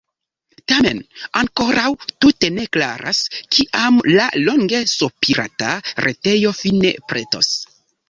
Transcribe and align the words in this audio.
Tamen 0.71 1.01
ankoraŭ 1.41 1.85
tute 2.25 2.49
ne 2.57 2.65
klaras, 2.79 3.21
kiam 3.59 4.01
la 4.15 4.27
longe 4.49 4.83
sopirata 4.97 5.79
retejo 6.09 6.59
fine 6.65 6.99
pretos. 7.15 7.57